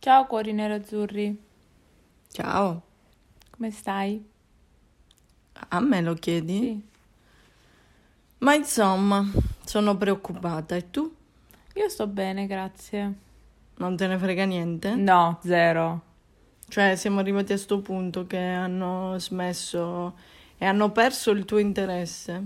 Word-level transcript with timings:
Ciao 0.00 0.26
cuori 0.26 0.52
nero-azzurri, 0.52 1.38
Ciao, 2.32 2.82
come 3.50 3.70
stai? 3.70 4.24
a 5.70 5.80
me 5.80 6.00
lo 6.02 6.14
chiedi? 6.14 6.58
Sì, 6.58 6.82
Ma 8.38 8.54
insomma, 8.54 9.24
sono 9.64 9.96
preoccupata. 9.96 10.74
E 10.74 10.90
tu? 10.90 11.14
io 11.74 11.88
sto 11.88 12.06
bene, 12.06 12.46
grazie. 12.46 13.14
Non 13.78 13.96
te 13.96 14.06
ne 14.06 14.16
frega 14.16 14.44
niente? 14.44 14.88
No, 14.94 15.40
zero. 15.42 16.02
Cioè, 16.68 16.94
siamo 16.96 17.18
arrivati 17.20 17.52
a 17.52 17.58
sto 17.58 17.80
punto 17.80 18.26
che 18.26 18.38
hanno 18.38 19.18
smesso 19.18 20.16
e 20.56 20.64
hanno 20.64 20.92
perso 20.92 21.30
il 21.32 21.44
tuo 21.44 21.58
interesse. 21.58 22.42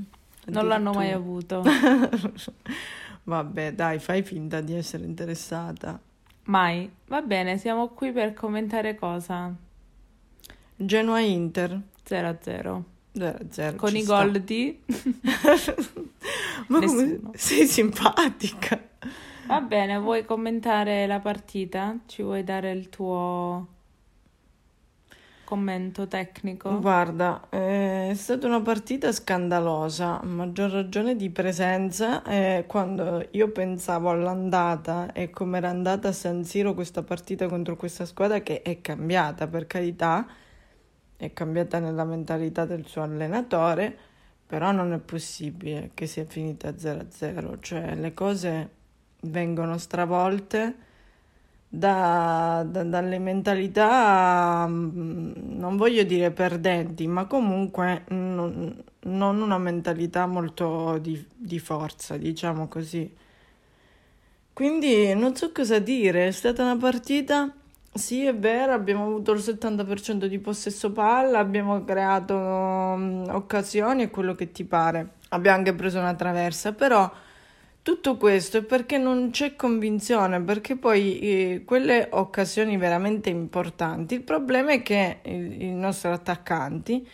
Non 0.46 0.66
l'hanno 0.66 0.92
mai 0.94 1.12
avuto. 1.12 1.62
Vabbè, 3.24 3.72
dai, 3.74 3.98
fai 3.98 4.22
finta 4.22 4.60
di 4.60 4.74
essere 4.74 5.04
interessata. 5.04 6.00
Mai. 6.44 6.90
Va 7.06 7.22
bene, 7.22 7.58
siamo 7.58 7.88
qui 7.88 8.12
per 8.12 8.34
commentare 8.34 8.94
cosa? 8.94 9.54
Genoa 10.76 11.20
Inter 11.20 11.80
0-0. 12.06 12.82
0-0. 13.14 13.76
Con 13.76 13.96
i 13.96 14.02
sta. 14.02 14.22
gol 14.24 14.40
di... 14.40 14.80
Ma 16.68 16.80
come 16.80 17.20
sei 17.34 17.66
simpatica. 17.66 18.80
Va 19.46 19.60
bene, 19.60 19.98
vuoi 19.98 20.24
commentare 20.24 21.06
la 21.06 21.20
partita? 21.20 21.98
Ci 22.06 22.22
vuoi 22.22 22.44
dare 22.44 22.72
il 22.72 22.88
tuo 22.88 23.73
commento 25.44 26.08
tecnico? 26.08 26.78
Guarda, 26.80 27.46
eh, 27.50 28.10
è 28.10 28.14
stata 28.14 28.46
una 28.46 28.60
partita 28.60 29.12
scandalosa, 29.12 30.20
a 30.20 30.24
maggior 30.24 30.70
ragione 30.70 31.14
di 31.14 31.30
presenza. 31.30 32.22
eh, 32.24 32.64
quando 32.66 33.26
io 33.32 33.50
pensavo 33.50 34.10
all'andata 34.10 35.12
e 35.12 35.30
come 35.30 35.58
era 35.58 35.68
andata 35.68 36.08
a 36.08 36.12
San 36.12 36.44
Siro 36.44 36.74
questa 36.74 37.02
partita 37.02 37.46
contro 37.46 37.76
questa 37.76 38.06
squadra 38.06 38.40
che 38.40 38.62
è 38.62 38.80
cambiata, 38.80 39.46
per 39.46 39.66
carità, 39.66 40.26
è 41.16 41.32
cambiata 41.32 41.78
nella 41.78 42.04
mentalità 42.04 42.64
del 42.64 42.86
suo 42.86 43.02
allenatore, 43.02 43.96
però 44.46 44.72
non 44.72 44.92
è 44.92 44.98
possibile 44.98 45.90
che 45.94 46.06
sia 46.06 46.24
finita 46.24 46.70
0-0, 46.70 47.58
cioè 47.60 47.94
le 47.94 48.14
cose 48.14 48.70
vengono 49.22 49.78
stravolte 49.78 50.92
da- 51.78 52.64
da- 52.68 52.84
dalle 52.84 53.18
mentalità, 53.18 54.66
mm, 54.68 55.32
non 55.58 55.76
voglio 55.76 56.04
dire 56.04 56.30
perdenti, 56.30 57.06
ma 57.06 57.26
comunque 57.26 58.04
non, 58.08 58.82
non 59.02 59.40
una 59.40 59.58
mentalità 59.58 60.26
molto 60.26 60.98
di, 60.98 61.24
di 61.34 61.58
forza, 61.58 62.16
diciamo 62.16 62.68
così. 62.68 63.12
Quindi 64.52 65.12
non 65.14 65.34
so 65.34 65.50
cosa 65.52 65.78
dire, 65.80 66.28
è 66.28 66.30
stata 66.30 66.62
una 66.62 66.76
partita, 66.76 67.52
sì 67.92 68.24
è 68.24 68.34
vero, 68.36 68.72
abbiamo 68.72 69.04
avuto 69.04 69.32
il 69.32 69.40
70% 69.40 70.26
di 70.26 70.38
possesso 70.38 70.92
palla, 70.92 71.40
abbiamo 71.40 71.82
creato 71.84 72.34
mm, 72.36 73.24
occasioni 73.30 74.02
e 74.04 74.10
quello 74.10 74.34
che 74.36 74.52
ti 74.52 74.64
pare, 74.64 75.14
abbiamo 75.30 75.56
anche 75.58 75.74
preso 75.74 75.98
una 75.98 76.14
traversa, 76.14 76.72
però... 76.72 77.10
Tutto 77.84 78.16
questo 78.16 78.56
è 78.58 78.62
perché 78.64 78.96
non 78.96 79.28
c'è 79.30 79.56
convinzione, 79.56 80.40
perché 80.40 80.74
poi 80.76 81.18
eh, 81.18 81.62
quelle 81.66 82.08
occasioni 82.12 82.78
veramente 82.78 83.28
importanti, 83.28 84.14
il 84.14 84.22
problema 84.22 84.72
è 84.72 84.82
che 84.82 85.20
i, 85.24 85.66
i 85.66 85.70
nostri 85.74 86.08
attaccanti 86.10 87.06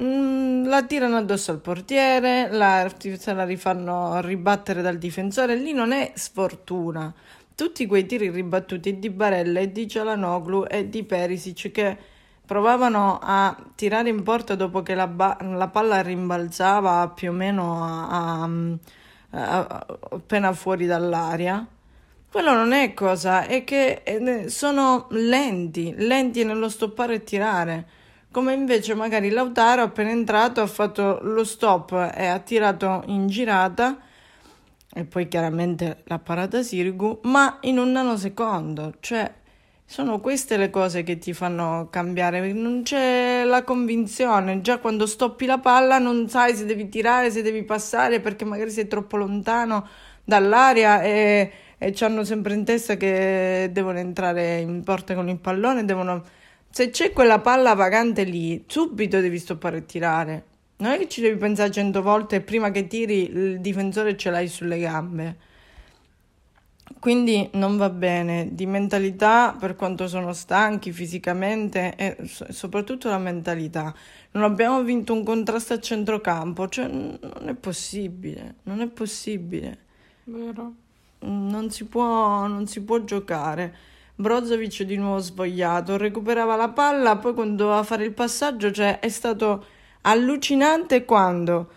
mm, 0.00 0.64
la 0.66 0.82
tirano 0.84 1.16
addosso 1.18 1.52
al 1.52 1.60
portiere, 1.60 2.48
la, 2.50 2.92
se 2.98 3.32
la 3.32 3.44
rifanno 3.44 4.20
ribattere 4.20 4.82
dal 4.82 4.98
difensore, 4.98 5.54
lì 5.54 5.72
non 5.72 5.92
è 5.92 6.10
sfortuna. 6.16 7.14
Tutti 7.54 7.86
quei 7.86 8.04
tiri 8.06 8.28
ribattuti 8.30 8.98
di 8.98 9.10
Barella 9.10 9.60
e 9.60 9.70
di 9.70 9.86
Cialanoglu 9.86 10.64
e 10.68 10.88
di 10.88 11.04
Perisic 11.04 11.70
che 11.70 11.96
provavano 12.44 13.18
a 13.22 13.56
tirare 13.76 14.08
in 14.08 14.22
porta 14.24 14.56
dopo 14.56 14.82
che 14.82 14.94
la, 14.96 15.06
ba- 15.06 15.38
la 15.42 15.68
palla 15.68 16.02
rimbalzava 16.02 17.08
più 17.10 17.30
o 17.30 17.32
meno 17.34 17.84
a- 17.84 18.08
a 18.08 18.42
a- 18.42 18.48
appena 19.30 20.52
fuori 20.52 20.86
dall'aria. 20.86 21.66
Quello 22.30 22.52
non 22.52 22.72
è 22.72 22.92
cosa, 22.92 23.46
è 23.46 23.64
che 23.64 24.02
eh, 24.04 24.50
sono 24.50 25.06
lenti, 25.10 25.94
lenti 25.96 26.44
nello 26.44 26.68
stoppare 26.68 27.14
e 27.14 27.24
tirare. 27.24 27.88
Come 28.30 28.52
invece 28.52 28.94
magari 28.94 29.30
Lautaro 29.30 29.82
appena 29.82 30.10
entrato 30.10 30.60
ha 30.60 30.66
fatto 30.66 31.18
lo 31.22 31.44
stop 31.44 31.92
e 32.14 32.26
ha 32.26 32.38
tirato 32.40 33.02
in 33.06 33.26
girata 33.26 33.98
e 34.92 35.04
poi 35.04 35.28
chiaramente 35.28 36.02
l'ha 36.04 36.18
parata 36.18 36.62
Sirigu, 36.62 37.20
ma 37.24 37.58
in 37.62 37.78
un 37.78 37.92
nanosecondo, 37.92 38.94
cioè 39.00 39.32
sono 39.90 40.20
queste 40.20 40.58
le 40.58 40.68
cose 40.68 41.02
che 41.02 41.16
ti 41.16 41.32
fanno 41.32 41.88
cambiare, 41.90 42.52
non 42.52 42.82
c'è 42.82 43.42
la 43.46 43.64
convinzione, 43.64 44.60
già 44.60 44.76
quando 44.80 45.06
stoppi 45.06 45.46
la 45.46 45.58
palla 45.58 45.96
non 45.96 46.28
sai 46.28 46.54
se 46.54 46.66
devi 46.66 46.90
tirare, 46.90 47.30
se 47.30 47.40
devi 47.40 47.64
passare 47.64 48.20
perché 48.20 48.44
magari 48.44 48.70
sei 48.70 48.86
troppo 48.86 49.16
lontano 49.16 49.88
dall'aria 50.24 51.00
e, 51.00 51.52
e 51.78 51.94
hanno 52.00 52.22
sempre 52.22 52.52
in 52.52 52.66
testa 52.66 52.98
che 52.98 53.70
devono 53.72 53.98
entrare 53.98 54.58
in 54.58 54.82
porta 54.84 55.14
con 55.14 55.28
il 55.30 55.38
pallone, 55.38 55.86
devono... 55.86 56.22
Se 56.68 56.90
c'è 56.90 57.12
quella 57.12 57.38
palla 57.38 57.72
vagante 57.72 58.24
lì, 58.24 58.62
subito 58.66 59.20
devi 59.20 59.38
stoppare 59.38 59.78
e 59.78 59.86
tirare. 59.86 60.44
Non 60.76 60.92
è 60.92 60.98
che 60.98 61.08
ci 61.08 61.22
devi 61.22 61.38
pensare 61.38 61.70
cento 61.70 62.02
volte 62.02 62.36
e 62.36 62.40
prima 62.42 62.70
che 62.70 62.86
tiri 62.86 63.30
il 63.30 63.60
difensore 63.60 64.18
ce 64.18 64.28
l'hai 64.30 64.48
sulle 64.48 64.78
gambe. 64.78 65.36
Quindi 66.98 67.48
non 67.52 67.76
va 67.76 67.90
bene, 67.90 68.48
di 68.52 68.66
mentalità 68.66 69.54
per 69.58 69.76
quanto 69.76 70.08
sono 70.08 70.32
stanchi 70.32 70.90
fisicamente 70.90 71.94
e 71.96 72.16
so- 72.26 72.46
soprattutto 72.50 73.08
la 73.08 73.18
mentalità. 73.18 73.94
Non 74.32 74.42
abbiamo 74.42 74.82
vinto 74.82 75.12
un 75.12 75.22
contrasto 75.22 75.74
a 75.74 75.80
centrocampo, 75.80 76.68
cioè 76.68 76.86
non 76.88 77.48
è 77.48 77.54
possibile, 77.54 78.56
non 78.64 78.80
è 78.80 78.88
possibile. 78.88 79.78
Vero? 80.24 80.72
Non 81.20 81.70
si 81.70 81.84
può, 81.84 82.46
non 82.46 82.66
si 82.66 82.80
può 82.82 83.02
giocare. 83.04 83.74
Brozovic 84.14 84.82
di 84.82 84.96
nuovo 84.96 85.18
svogliato, 85.18 85.96
recuperava 85.96 86.56
la 86.56 86.70
palla, 86.70 87.16
poi 87.16 87.34
quando 87.34 87.64
doveva 87.64 87.84
fare 87.84 88.04
il 88.04 88.12
passaggio, 88.12 88.72
cioè 88.72 88.98
è 88.98 89.08
stato 89.08 89.64
allucinante 90.02 91.04
quando 91.04 91.68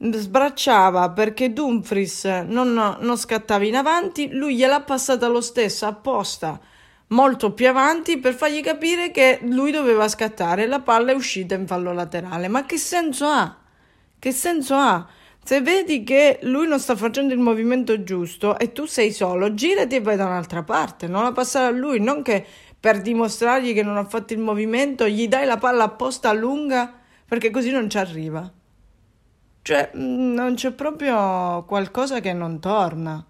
sbracciava 0.00 1.10
perché 1.10 1.52
Dumfries 1.52 2.24
non, 2.46 2.72
non 2.72 3.16
scattava 3.16 3.64
in 3.64 3.76
avanti, 3.76 4.30
lui 4.32 4.56
gliel'ha 4.56 4.80
passata 4.80 5.28
lo 5.28 5.40
stesso 5.40 5.86
apposta 5.86 6.58
molto 7.10 7.52
più 7.52 7.68
avanti 7.68 8.18
per 8.18 8.34
fargli 8.34 8.60
capire 8.60 9.10
che 9.10 9.40
lui 9.42 9.70
doveva 9.70 10.08
scattare 10.08 10.66
la 10.66 10.80
palla 10.80 11.12
è 11.12 11.14
uscita 11.14 11.54
in 11.54 11.66
fallo 11.66 11.92
laterale. 11.92 12.48
Ma 12.48 12.64
che 12.66 12.78
senso 12.78 13.26
ha? 13.26 13.56
Che 14.18 14.32
senso 14.32 14.74
ha? 14.74 15.06
Se 15.42 15.60
vedi 15.62 16.04
che 16.04 16.38
lui 16.42 16.66
non 16.66 16.78
sta 16.78 16.94
facendo 16.94 17.32
il 17.32 17.40
movimento 17.40 18.02
giusto 18.02 18.58
e 18.58 18.72
tu 18.72 18.84
sei 18.84 19.10
solo, 19.10 19.54
girati 19.54 19.96
e 19.96 20.00
vai 20.00 20.16
da 20.16 20.26
un'altra 20.26 20.62
parte, 20.62 21.06
non 21.08 21.22
la 21.22 21.32
passare 21.32 21.66
a 21.66 21.76
lui, 21.76 21.98
non 21.98 22.22
che 22.22 22.44
per 22.78 23.00
dimostrargli 23.00 23.74
che 23.74 23.82
non 23.82 23.96
ha 23.96 24.04
fatto 24.04 24.32
il 24.32 24.38
movimento 24.38 25.08
gli 25.08 25.28
dai 25.28 25.46
la 25.46 25.56
palla 25.56 25.84
apposta 25.84 26.32
lunga 26.32 26.92
perché 27.26 27.50
così 27.50 27.70
non 27.70 27.88
ci 27.88 27.98
arriva. 27.98 28.50
Cioè, 29.62 29.90
mh, 29.92 30.32
non 30.34 30.54
c'è 30.54 30.72
proprio 30.72 31.64
qualcosa 31.66 32.20
che 32.20 32.32
non 32.32 32.60
torna. 32.60 33.24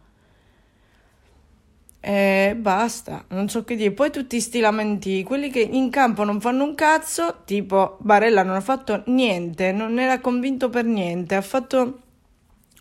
E 2.02 2.56
basta, 2.58 3.24
non 3.28 3.48
so 3.48 3.62
che 3.64 3.76
dire. 3.76 3.92
Poi 3.92 4.10
tutti 4.10 4.40
sti 4.40 4.60
lamenti, 4.60 5.22
quelli 5.22 5.50
che 5.50 5.60
in 5.60 5.90
campo 5.90 6.24
non 6.24 6.40
fanno 6.40 6.64
un 6.64 6.74
cazzo, 6.74 7.42
tipo 7.44 7.98
Barella 8.00 8.42
non 8.42 8.56
ha 8.56 8.60
fatto 8.60 9.02
niente, 9.06 9.70
non 9.72 9.98
era 9.98 10.18
convinto 10.20 10.70
per 10.70 10.84
niente, 10.84 11.34
ha 11.34 11.42
fatto 11.42 12.00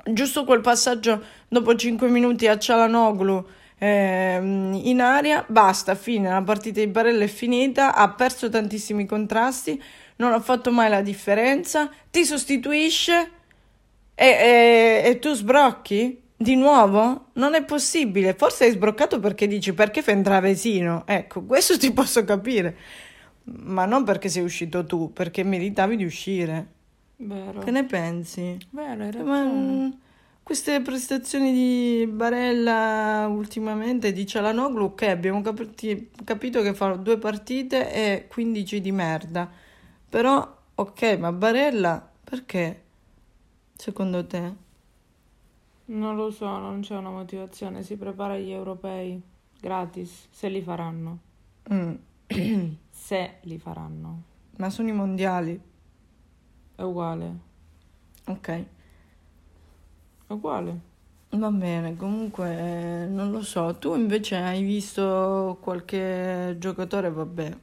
giusto 0.05 0.45
quel 0.45 0.61
passaggio 0.61 1.21
dopo 1.49 1.75
5 1.75 2.07
minuti 2.07 2.47
a 2.47 2.57
Cialanoglu 2.57 3.45
ehm, 3.77 4.79
in 4.83 5.01
aria, 5.01 5.43
basta, 5.47 5.95
fine, 5.95 6.29
la 6.29 6.41
partita 6.41 6.79
di 6.79 6.87
Barella 6.87 7.23
è 7.25 7.27
finita, 7.27 7.93
ha 7.93 8.09
perso 8.11 8.49
tantissimi 8.49 9.05
contrasti, 9.05 9.81
non 10.17 10.31
ha 10.31 10.39
fatto 10.39 10.71
mai 10.71 10.89
la 10.89 11.01
differenza, 11.01 11.89
ti 12.09 12.23
sostituisce 12.23 13.31
e, 14.19 15.01
e- 15.05 15.09
e 15.09 15.19
tu 15.19 15.33
sbrocchi 15.33 16.21
di 16.35 16.55
nuovo? 16.55 17.27
Non 17.33 17.53
è 17.55 17.63
possibile. 17.65 18.33
Forse 18.35 18.65
hai 18.65 18.71
sbroccato 18.71 19.19
perché 19.19 19.47
dici 19.47 19.73
perché 19.73 20.01
fa 20.01 20.11
entrare 20.11 20.55
Sino. 20.55 21.05
Ecco, 21.07 21.43
questo 21.45 21.77
ti 21.77 21.91
posso 21.93 22.23
capire. 22.23 22.77
Ma 23.43 23.85
non 23.85 24.03
perché 24.03 24.29
sei 24.29 24.43
uscito 24.43 24.85
tu, 24.85 25.11
perché 25.13 25.43
meritavi 25.43 25.95
di 25.95 26.05
uscire. 26.05 26.67
Vero? 27.17 27.59
Che 27.59 27.71
ne 27.71 27.85
pensi? 27.85 28.57
Vero, 28.71 29.03
hai 29.03 29.11
Ma 29.21 29.43
ragione. 29.43 29.83
mm, 29.85 29.89
queste 30.43 30.81
prestazioni 30.81 31.51
di 31.53 32.07
Barella 32.07 33.27
ultimamente, 33.29 34.11
di 34.13 34.25
Cialanoglu, 34.25 34.85
ok, 34.85 35.01
abbiamo 35.03 35.41
capiti- 35.41 36.09
capito 36.23 36.61
che 36.61 36.73
fa 36.73 36.93
due 36.95 37.17
partite 37.17 37.93
e 37.93 38.27
15 38.29 38.81
di 38.81 38.91
merda. 38.91 39.49
Però, 40.09 40.57
ok, 40.75 41.17
ma 41.19 41.31
Barella, 41.33 42.09
perché? 42.23 42.83
Secondo 43.79 44.25
te? 44.27 44.53
Non 45.85 46.17
lo 46.17 46.31
so, 46.31 46.57
non 46.57 46.81
c'è 46.81 46.97
una 46.97 47.11
motivazione. 47.11 47.81
Si 47.81 47.95
prepara 47.95 48.33
agli 48.33 48.51
europei 48.51 49.21
gratis, 49.57 50.27
se 50.29 50.49
li 50.49 50.61
faranno. 50.61 51.19
Mm. 51.71 51.93
Se 52.91 53.37
li 53.43 53.57
faranno. 53.57 54.23
Ma 54.57 54.69
sono 54.69 54.89
i 54.89 54.91
mondiali. 54.91 55.57
È 56.75 56.81
uguale. 56.81 57.39
Ok. 58.25 58.47
È 58.49 58.65
uguale. 60.27 60.79
Va 61.29 61.49
bene, 61.49 61.95
comunque 61.95 63.03
eh, 63.03 63.05
non 63.05 63.31
lo 63.31 63.41
so. 63.41 63.77
Tu 63.77 63.95
invece 63.95 64.35
hai 64.35 64.61
visto 64.61 65.57
qualche 65.61 66.57
giocatore, 66.59 67.09
vabbè, 67.09 67.57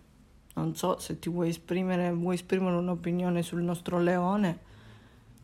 non 0.54 0.74
so 0.74 0.98
se 0.98 1.18
ti 1.18 1.28
vuoi 1.28 1.50
esprimere, 1.50 2.10
vuoi 2.10 2.36
esprimere 2.36 2.76
un'opinione 2.76 3.42
sul 3.42 3.60
nostro 3.60 3.98
Leone, 3.98 4.60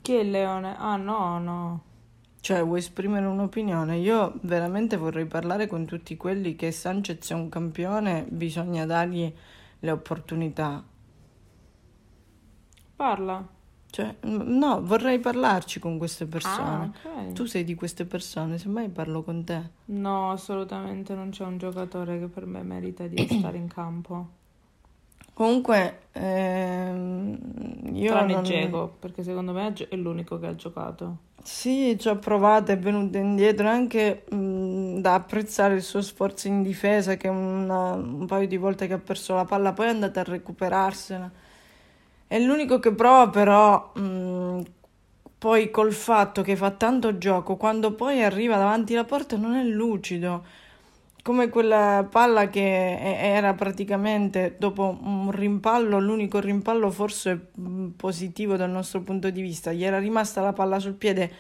Chi 0.02 0.14
è 0.14 0.20
il 0.20 0.30
leone? 0.32 0.76
Ah, 0.76 0.96
no, 0.96 1.38
no. 1.38 1.82
cioè 2.40 2.62
vuoi 2.64 2.80
esprimere 2.80 3.24
un'opinione. 3.26 3.98
Io 3.98 4.34
veramente 4.42 4.96
vorrei 4.96 5.26
parlare 5.26 5.68
con 5.68 5.86
tutti 5.86 6.16
quelli 6.16 6.56
che 6.56 6.72
Sanchez 6.72 7.30
è 7.30 7.34
un 7.34 7.48
campione, 7.48 8.26
bisogna 8.28 8.84
dargli 8.84 9.32
le 9.78 9.90
opportunità. 9.90 10.82
Parla. 12.96 13.46
Cioè, 13.90 14.16
no, 14.22 14.82
vorrei 14.82 15.20
parlarci 15.20 15.78
con 15.78 15.98
queste 15.98 16.26
persone. 16.26 16.92
Ah, 17.04 17.28
ok. 17.28 17.32
Tu 17.34 17.44
sei 17.44 17.62
di 17.62 17.74
queste 17.74 18.04
persone, 18.06 18.58
semmai 18.58 18.88
parlo 18.88 19.22
con 19.22 19.44
te. 19.44 19.60
No, 19.86 20.30
assolutamente 20.32 21.14
non 21.14 21.30
c'è 21.30 21.44
un 21.44 21.58
giocatore 21.58 22.18
che 22.18 22.26
per 22.26 22.46
me 22.46 22.62
merita 22.62 23.06
di 23.06 23.22
stare 23.38 23.56
in 23.56 23.68
campo. 23.68 24.28
Comunque, 25.32 26.01
ehm, 26.12 27.38
io 27.94 28.12
Tranne 28.12 28.24
non... 28.24 28.42
Dzeko, 28.42 28.96
perché 29.00 29.22
secondo 29.24 29.52
me 29.52 29.72
è 29.72 29.96
l'unico 29.96 30.38
che 30.38 30.46
ha 30.46 30.54
giocato. 30.54 31.18
Sì, 31.44 31.96
ci 31.98 32.06
ho 32.08 32.18
provato, 32.18 32.70
è 32.70 32.78
venuto 32.78 33.18
indietro, 33.18 33.68
anche 33.68 34.24
mh, 34.30 35.00
da 35.00 35.14
apprezzare 35.14 35.74
il 35.74 35.82
suo 35.82 36.00
sforzo 36.00 36.46
in 36.46 36.62
difesa, 36.62 37.16
che 37.16 37.26
una- 37.28 37.94
un 37.94 38.26
paio 38.26 38.46
di 38.46 38.56
volte 38.56 38.86
che 38.86 38.92
ha 38.94 38.98
perso 38.98 39.34
la 39.34 39.44
palla, 39.44 39.72
poi 39.72 39.86
è 39.86 39.88
andato 39.90 40.20
a 40.20 40.22
recuperarsela. 40.24 41.30
È 42.26 42.38
l'unico 42.38 42.78
che 42.78 42.92
prova, 42.94 43.28
però, 43.28 43.92
mh, 43.94 44.62
poi 45.38 45.70
col 45.70 45.92
fatto 45.92 46.42
che 46.42 46.56
fa 46.56 46.70
tanto 46.70 47.18
gioco, 47.18 47.56
quando 47.56 47.92
poi 47.94 48.22
arriva 48.22 48.56
davanti 48.56 48.94
alla 48.94 49.04
porta 49.04 49.36
non 49.36 49.54
è 49.54 49.64
lucido. 49.64 50.44
Come 51.22 51.48
quella 51.50 52.06
palla 52.10 52.48
che 52.48 52.98
era 52.98 53.54
praticamente 53.54 54.56
dopo 54.58 54.98
un 55.02 55.30
rimpallo, 55.30 56.00
l'unico 56.00 56.40
rimpallo 56.40 56.90
forse 56.90 57.50
mh, 57.54 57.88
positivo 57.96 58.56
dal 58.56 58.70
nostro 58.70 59.02
punto 59.02 59.30
di 59.30 59.40
vista. 59.40 59.72
Gli 59.72 59.84
era 59.84 60.00
rimasta 60.00 60.40
la 60.40 60.52
palla 60.52 60.80
sul 60.80 60.94
piede 60.94 61.30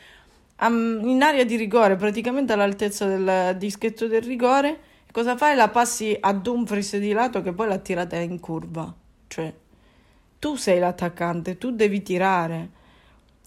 in 0.60 1.20
area 1.20 1.44
di 1.44 1.56
rigore, 1.56 1.96
praticamente 1.96 2.52
all'altezza 2.52 3.06
del 3.06 3.56
dischetto 3.56 4.06
del 4.06 4.22
rigore. 4.22 4.78
Cosa 5.10 5.36
fai? 5.36 5.56
La 5.56 5.68
passi 5.68 6.16
a 6.18 6.32
Dumfries 6.32 6.96
di 6.98 7.12
lato 7.12 7.42
che 7.42 7.52
poi 7.52 7.66
l'ha 7.66 7.78
tirata 7.78 8.16
in 8.16 8.38
curva. 8.38 8.94
Cioè, 9.26 9.52
tu 10.38 10.54
sei 10.56 10.78
l'attaccante, 10.78 11.58
tu 11.58 11.72
devi 11.72 12.02
tirare. 12.02 12.70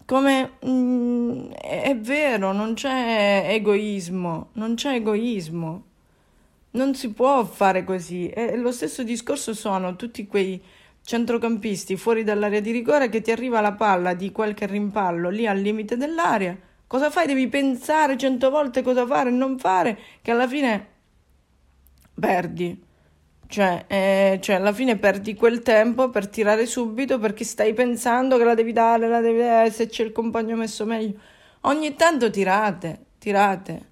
Come 0.06 0.58
mm, 0.66 1.52
è 1.52 1.82
è 1.84 1.98
vero, 1.98 2.52
non 2.52 2.74
c'è 2.74 3.46
egoismo, 3.50 4.50
non 4.54 4.76
c'è 4.76 4.96
egoismo. 4.96 5.84
Non 6.76 6.94
si 6.94 7.12
può 7.12 7.44
fare 7.46 7.84
così. 7.84 8.28
E 8.28 8.56
lo 8.58 8.72
stesso 8.72 9.04
discorso 9.04 9.54
sono 9.54 9.96
tutti 9.96 10.28
quei 10.28 10.62
centrocampisti 11.06 11.96
fuori 11.98 12.24
dall'area 12.24 12.60
di 12.60 12.72
rigore 12.72 13.10
che 13.10 13.22
ti 13.22 13.32
arriva 13.32 13.62
la 13.62 13.74
palla 13.74 14.14
di 14.14 14.32
qualche 14.32 14.66
rimpallo 14.66 15.30
lì 15.30 15.48
al 15.48 15.60
limite 15.60 15.98
dell'area. 15.98 16.58
Cosa 16.88 17.10
fai? 17.10 17.28
Devi 17.28 17.48
pensare 17.48 18.18
cento 18.18 18.50
volte 18.50 18.82
cosa 18.82 19.06
fare 19.06 19.30
e 19.30 19.34
non 19.34 19.58
fare, 19.58 19.98
che 20.22 20.32
alla 20.32 20.48
fine 20.48 20.88
perdi. 22.20 22.84
Cioè, 23.48 23.86
eh, 23.88 24.40
cioè, 24.42 24.56
alla 24.56 24.74
fine 24.74 24.98
perdi 24.98 25.36
quel 25.36 25.62
tempo 25.62 26.10
per 26.10 26.28
tirare 26.28 26.66
subito 26.66 27.20
perché 27.20 27.44
stai 27.44 27.74
pensando 27.74 28.38
che 28.38 28.44
la 28.44 28.56
devi 28.56 28.74
dare, 28.74 29.08
la 29.08 29.22
devi 29.22 29.40
dare, 29.40 29.72
se 29.72 29.88
c'è 29.88 30.04
il 30.04 30.12
compagno 30.12 30.56
messo 30.56 30.86
meglio. 30.86 31.20
Ogni 31.62 31.96
tanto 31.96 32.30
tirate, 32.30 33.06
tirate. 33.20 33.90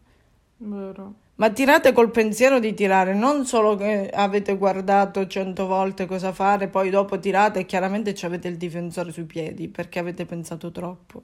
Vero. 0.58 1.22
Ma 1.36 1.50
tirate 1.50 1.94
col 1.94 2.12
pensiero 2.12 2.60
di 2.60 2.74
tirare, 2.74 3.14
non 3.14 3.46
solo 3.46 3.76
che 3.76 4.10
avete 4.10 4.56
guardato 4.56 5.26
cento 5.28 5.66
volte 5.66 6.06
cosa 6.06 6.32
fare, 6.32 6.68
poi 6.68 6.90
dopo 6.92 7.18
tirate 7.18 7.62
e 7.62 7.66
chiaramente 7.66 8.14
ci 8.14 8.26
avete 8.26 8.48
il 8.48 8.58
difensore 8.58 9.12
sui 9.12 9.24
piedi 9.26 9.68
perché 9.68 10.00
avete 10.00 10.26
pensato 10.26 10.72
troppo. 10.72 11.24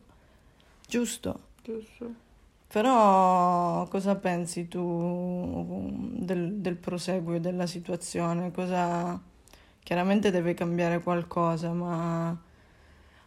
Giusto? 0.87 1.39
Giusto. 1.63 2.13
Però 2.67 3.87
cosa 3.87 4.15
pensi 4.15 4.67
tu 4.67 5.87
del, 6.17 6.55
del 6.55 6.75
proseguio 6.75 7.39
della 7.39 7.67
situazione? 7.67 8.51
Cosa... 8.51 9.19
Chiaramente 9.81 10.29
deve 10.29 10.53
cambiare 10.53 11.01
qualcosa, 11.01 11.71
ma 11.71 12.37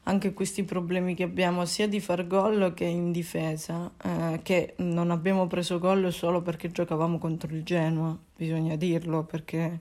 anche 0.05 0.33
questi 0.33 0.65
problemi 0.65 1.15
che 1.15 1.23
abbiamo 1.23 1.65
sia 1.65 1.87
di 1.87 2.01
far 2.01 2.27
gol 2.27 2.75
che 2.75 2.85
in 2.85 3.13
difesa, 3.13 3.91
eh, 4.03 4.41
che 4.43 4.75
non 4.79 5.11
abbiamo 5.11 5.47
preso 5.47 5.79
gol 5.79 6.13
solo 6.13 6.43
perché 6.43 6.71
giocavamo 6.71 7.19
contro 7.19 7.55
il 7.55 7.63
Genoa, 7.63 8.17
bisogna 8.37 8.75
dirlo, 8.75 9.23
perché 9.23 9.81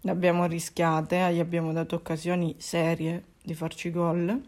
le 0.00 0.10
abbiamo 0.10 0.46
rischiate, 0.46 1.34
gli 1.34 1.40
abbiamo 1.40 1.72
dato 1.72 1.96
occasioni 1.96 2.54
serie 2.58 3.24
di 3.42 3.54
farci 3.54 3.90
gol, 3.90 4.42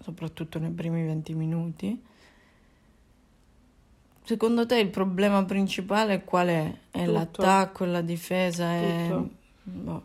soprattutto 0.00 0.58
nei 0.60 0.70
primi 0.70 1.04
20 1.04 1.34
minuti. 1.34 2.02
Secondo 4.22 4.66
te 4.66 4.78
il 4.78 4.90
problema 4.90 5.44
principale 5.44 6.24
qual 6.24 6.48
è? 6.48 6.78
È 6.90 6.98
Tutto. 6.98 7.12
l'attacco, 7.12 7.84
la 7.84 8.00
difesa? 8.00 8.72
È... 8.72 9.08
Boh, 9.62 10.02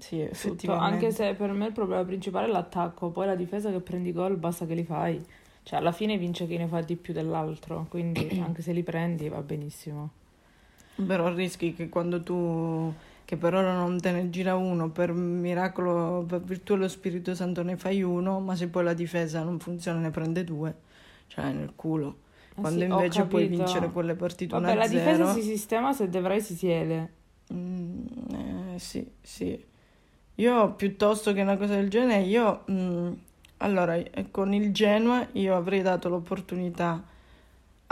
sì, 0.00 0.20
effettivamente. 0.20 1.06
Anche 1.06 1.10
se 1.12 1.34
per 1.34 1.52
me 1.52 1.66
il 1.66 1.72
problema 1.72 2.04
principale 2.04 2.46
è 2.46 2.50
l'attacco, 2.50 3.10
poi 3.10 3.26
la 3.26 3.34
difesa 3.34 3.70
che 3.70 3.80
prendi 3.80 4.12
gol 4.12 4.36
basta 4.36 4.66
che 4.66 4.74
li 4.74 4.84
fai. 4.84 5.22
Cioè, 5.62 5.78
alla 5.78 5.92
fine 5.92 6.16
vince 6.16 6.46
chi 6.46 6.56
ne 6.56 6.66
fa 6.66 6.80
di 6.80 6.96
più 6.96 7.12
dell'altro, 7.12 7.86
quindi 7.88 8.28
anche 8.42 8.62
se 8.62 8.72
li 8.72 8.82
prendi 8.82 9.28
va 9.28 9.40
benissimo. 9.42 10.10
Però 11.06 11.32
rischi 11.32 11.72
che 11.74 11.88
quando 11.88 12.22
tu, 12.22 12.92
che 13.24 13.36
per 13.36 13.54
ora 13.54 13.72
non 13.74 14.00
te 14.00 14.10
ne 14.12 14.28
gira 14.30 14.56
uno, 14.56 14.90
per 14.90 15.12
miracolo, 15.12 16.24
per 16.26 16.40
virtù 16.42 16.74
dello 16.74 16.88
Spirito 16.88 17.34
Santo 17.34 17.62
ne 17.62 17.76
fai 17.76 18.02
uno, 18.02 18.40
ma 18.40 18.54
se 18.54 18.68
poi 18.68 18.84
la 18.84 18.92
difesa 18.94 19.42
non 19.42 19.58
funziona 19.60 19.98
ne 19.98 20.10
prende 20.10 20.44
due, 20.44 20.74
cioè 21.28 21.52
nel 21.52 21.72
culo. 21.74 22.16
Eh 22.56 22.60
Quando 22.60 22.80
sì, 22.80 22.86
invece 22.86 23.24
puoi 23.24 23.46
vincere 23.46 23.90
quelle 23.90 24.14
partite 24.14 24.54
Vabbè, 24.54 24.74
la 24.74 24.88
difesa 24.88 25.24
1-0. 25.24 25.34
si 25.34 25.42
sistema 25.42 25.92
se 25.92 26.08
Devrai 26.08 26.40
si 26.40 26.54
siede. 26.54 27.12
Mm, 27.52 28.06
eh, 28.74 28.78
sì, 28.78 29.08
sì. 29.22 29.68
Io 30.40 30.72
piuttosto 30.72 31.34
che 31.34 31.42
una 31.42 31.58
cosa 31.58 31.74
del 31.74 31.90
genere, 31.90 32.22
io 32.22 32.64
mm, 32.70 33.12
allora 33.58 33.94
eh, 33.96 34.30
con 34.30 34.54
il 34.54 34.72
Genoa 34.72 35.28
io 35.32 35.54
avrei 35.54 35.82
dato 35.82 36.08
l'opportunità 36.08 37.04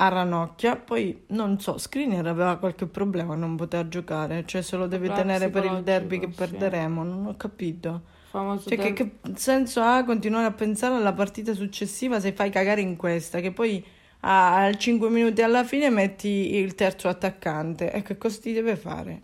a 0.01 0.09
Ranocchia, 0.09 0.77
poi 0.77 1.25
non 1.29 1.61
so, 1.61 1.77
Skriniar 1.77 2.27
aveva 2.27 2.57
qualche 2.57 2.87
problema, 2.87 3.35
non 3.35 3.57
poteva 3.57 3.87
giocare, 3.87 4.45
cioè 4.47 4.63
se 4.63 4.77
lo 4.77 4.87
deve 4.87 5.13
tenere 5.13 5.51
per 5.51 5.65
il 5.65 5.83
derby 5.83 6.19
che 6.21 6.29
psicologico, 6.29 6.45
sì. 6.45 6.51
perderemo, 6.51 7.03
non 7.03 7.27
ho 7.27 7.37
capito. 7.37 8.03
Famoso 8.31 8.69
Cioè 8.69 8.79
che, 8.79 8.93
che 8.93 9.11
senso 9.35 9.81
ha 9.81 10.05
continuare 10.05 10.47
a 10.47 10.53
pensare 10.53 10.95
alla 10.95 11.13
partita 11.13 11.53
successiva 11.53 12.21
se 12.21 12.33
fai 12.33 12.49
cagare 12.49 12.81
in 12.81 12.97
questa, 12.97 13.41
che 13.41 13.53
poi 13.53 13.85
al 14.21 14.77
5 14.77 15.11
minuti 15.11 15.43
alla 15.43 15.65
fine 15.65 15.91
metti 15.91 16.55
il 16.55 16.75
terzo 16.75 17.09
attaccante 17.09 17.93
e 17.93 18.03
che 18.03 18.17
cosa 18.17 18.39
ti 18.41 18.53
deve 18.53 18.77
fare? 18.77 19.23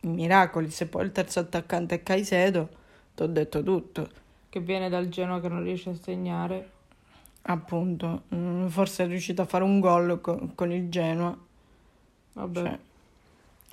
Miracoli, 0.00 0.70
se 0.70 0.86
poi 0.86 1.04
il 1.04 1.12
terzo 1.12 1.40
attaccante 1.40 1.96
è 1.96 2.02
Caicedo, 2.02 2.68
ti 3.14 3.22
ho 3.22 3.26
detto 3.26 3.62
tutto. 3.62 4.08
che 4.50 4.60
viene 4.60 4.88
dal 4.88 5.08
Genoa 5.08 5.40
che 5.40 5.48
non 5.48 5.62
riesce 5.62 5.90
a 5.90 5.94
segnare. 5.94 6.70
Appunto, 7.42 8.22
mm, 8.34 8.66
forse 8.68 9.04
è 9.04 9.06
riuscito 9.06 9.42
a 9.42 9.44
fare 9.46 9.64
un 9.64 9.80
gol 9.80 10.20
co- 10.20 10.50
con 10.54 10.70
il 10.72 10.88
Genoa. 10.88 11.36
Vabbè. 12.34 12.60
Cioè, 12.62 12.78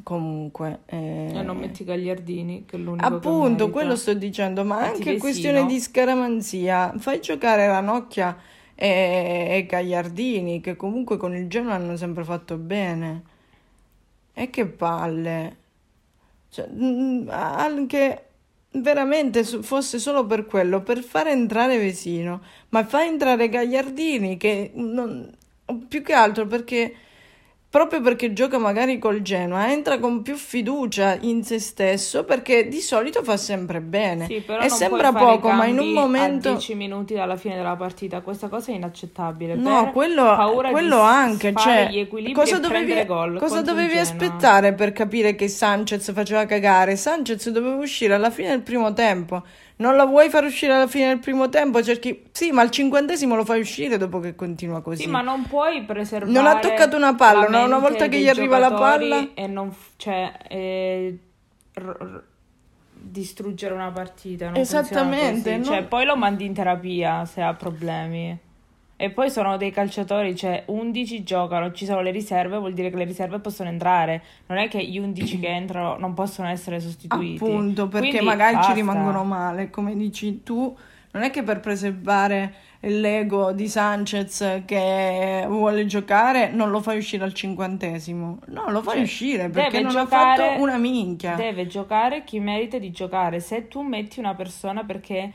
comunque... 0.04 0.80
eh, 0.88 1.32
E 1.34 1.42
non 1.42 1.58
metti 1.58 1.84
Gagliardini, 1.84 2.66
che 2.66 2.76
è 2.76 2.80
l'unico 2.80 3.06
Appunto, 3.06 3.70
quello 3.70 3.96
sto 3.96 4.14
dicendo, 4.14 4.64
ma 4.66 4.82
Metti 4.82 4.96
anche 5.10 5.18
questione 5.18 5.66
di 5.66 5.80
scaramanzia. 5.80 6.94
Fai 6.98 7.22
giocare 7.22 7.68
Ranocchia 7.68 8.38
e, 8.76 9.48
e 9.52 9.66
Gagliardini, 9.66 10.62
che 10.62 10.76
comunque 10.76 11.18
con 11.18 11.36
il 11.36 11.48
Genoa 11.48 11.76
hanno 11.76 11.96
sempre 11.98 12.24
fatto 12.24 12.58
bene. 12.58 13.24
E 14.34 14.50
che 14.50 14.66
palle. 14.66 15.58
Cioè, 16.56 16.68
anche 17.30 18.30
veramente 18.72 19.44
fosse 19.44 20.00
solo 20.00 20.26
per 20.26 20.46
quello, 20.46 20.82
per 20.82 21.02
fare 21.04 21.32
entrare 21.32 21.78
Vesino, 21.78 22.42
ma 22.70 22.86
fai 22.86 23.08
entrare 23.10 23.50
Gagliardini, 23.50 24.38
che 24.38 24.72
non- 24.76 25.30
più 25.90 26.02
che 26.02 26.14
altro 26.14 26.46
perché 26.48 26.94
proprio 27.76 28.00
perché 28.00 28.32
gioca 28.32 28.58
magari 28.58 28.98
col 29.00 29.22
Genoa, 29.22 29.70
entra 29.70 30.00
con 30.00 30.22
più 30.22 30.38
fiducia 30.38 31.18
in 31.20 31.44
se 31.44 31.60
stesso 31.60 32.24
perché 32.24 32.70
di 32.70 32.80
solito 32.80 33.22
fa 33.22 33.36
sempre 33.36 33.82
bene. 33.82 34.28
Sì, 34.28 34.40
però 34.40 34.62
e 34.62 34.70
sembra 34.70 35.12
poco, 35.12 35.52
ma 35.52 35.66
in 35.66 35.80
un 35.80 35.92
momento... 35.92 36.52
a 36.52 36.52
10 36.54 36.74
minuti 36.76 37.16
dalla 37.16 37.36
fine 37.36 37.58
della 37.58 37.76
partita, 37.76 38.22
questa 38.22 38.48
cosa 38.48 38.72
è 38.72 38.76
inaccettabile. 38.76 39.56
No, 39.56 39.92
quello, 39.92 40.54
quello 40.72 41.02
anche, 41.02 41.54
cioè, 41.54 41.90
gli 41.92 42.00
equilibri 42.00 42.34
cosa 42.34 42.60
dovevi, 42.60 43.06
cosa 43.06 43.62
dovevi 43.62 43.98
aspettare 43.98 44.72
per 44.72 44.94
capire 44.94 45.36
che 45.36 45.50
Sanchez 45.50 46.14
faceva 46.14 46.46
cagare? 46.46 46.96
Sanchez 46.96 47.50
doveva 47.50 47.76
uscire 47.76 48.14
alla 48.14 48.30
fine 48.30 48.52
del 48.52 48.62
primo 48.62 48.94
tempo. 48.94 49.44
Non 49.78 49.98
la 49.98 50.06
vuoi 50.06 50.30
far 50.30 50.46
uscire 50.46 50.72
alla 50.72 50.88
fine 50.88 51.08
del 51.08 51.20
primo 51.20 51.50
tempo? 51.50 51.84
Cerchi... 51.84 52.25
Sì, 52.36 52.52
ma 52.52 52.64
al 52.64 52.70
cinquantesimo 52.70 53.34
lo 53.34 53.46
fai 53.46 53.62
uscire 53.62 53.96
dopo 53.96 54.20
che 54.20 54.36
continua 54.36 54.82
così. 54.82 55.04
Sì, 55.04 55.08
ma 55.08 55.22
non 55.22 55.44
puoi 55.44 55.84
preservare 55.84 56.34
Non 56.34 56.46
ha 56.46 56.60
toccato 56.60 56.98
una 56.98 57.16
palla, 57.16 57.48
la 57.48 57.60
no? 57.60 57.64
Una 57.64 57.80
volta 57.80 58.10
che 58.10 58.20
gli 58.20 58.28
arriva 58.28 58.60
la 58.60 58.74
palla- 58.74 59.30
e 59.34 59.48
non 59.48 59.74
cioè 59.96 60.34
eh, 60.50 61.18
r- 61.76 61.80
r- 61.82 62.24
distruggere 62.92 63.74
una 63.74 63.90
partita 63.90 64.50
non 64.50 64.58
Esattamente? 64.58 65.64
Cioè, 65.64 65.84
poi 65.84 66.04
lo 66.04 66.18
mandi 66.18 66.44
in 66.44 66.54
terapia 66.54 67.24
se 67.24 67.42
ha 67.42 67.54
problemi 67.54 68.38
e 68.98 69.10
poi 69.12 69.30
sono 69.30 69.56
dei 69.56 69.72
calciatori 69.72 70.36
cioè 70.36 70.64
11 70.68 71.24
giocano 71.24 71.72
ci 71.72 71.86
sono 71.86 72.02
le 72.02 72.12
riserve 72.12 72.58
vuol 72.58 72.74
dire 72.74 72.90
che 72.90 72.98
le 72.98 73.04
riserve 73.06 73.40
possono 73.40 73.68
entrare 73.70 74.22
non 74.48 74.58
è 74.58 74.68
che 74.70 74.84
gli 74.86 74.98
11 74.98 75.40
che 75.40 75.48
entrano 75.48 75.98
non 75.98 76.14
possono 76.14 76.50
essere 76.50 76.82
sostituiti 76.82 77.42
Appunto, 77.42 77.88
perché 77.88 78.10
Quindi 78.10 78.26
magari 78.26 78.56
basta. 78.56 78.72
ci 78.72 78.78
rimangono 78.78 79.24
male, 79.24 79.70
come 79.70 79.96
dici 79.96 80.44
tu. 80.44 80.76
Non 81.16 81.24
è 81.24 81.32
che 81.32 81.44
per 81.44 81.62
preservare 81.62 82.54
l'ego 82.82 83.54
di 83.54 83.70
Sanchez 83.70 84.64
che 84.66 85.46
vuole 85.48 85.86
giocare 85.86 86.52
non 86.52 86.70
lo 86.72 86.82
fai 86.82 86.98
uscire 86.98 87.24
al 87.24 87.34
cinquantesimo. 87.34 88.40
No, 88.48 88.70
lo 88.70 88.82
fai 88.82 88.96
Cioè, 88.96 89.04
uscire 89.04 89.50
perché 89.50 89.80
non 89.80 89.94
giocare- 89.94 90.44
ha 90.44 90.48
fatto 90.48 90.62
una 90.62 90.78
minchia. 90.78 91.36
Deve 91.36 91.68
giocare 91.68 92.26
chi 92.26 92.42
merita 92.42 92.78
di 92.78 92.92
giocare. 92.92 93.40
Se 93.40 93.70
tu 93.70 93.82
metti 93.82 94.20
una 94.20 94.36
persona 94.36 94.84
perché 94.84 95.32